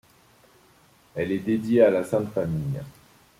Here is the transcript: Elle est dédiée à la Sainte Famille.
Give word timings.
Elle 1.13 1.31
est 1.31 1.37
dédiée 1.37 1.83
à 1.83 1.91
la 1.91 2.03
Sainte 2.03 2.33
Famille. 2.33 2.81